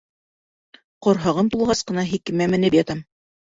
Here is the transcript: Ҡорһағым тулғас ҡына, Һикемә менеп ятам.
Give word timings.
Ҡорһағым 1.09 1.53
тулғас 1.57 1.85
ҡына, 1.93 2.07
Һикемә 2.15 2.51
менеп 2.57 2.81
ятам. 2.83 3.07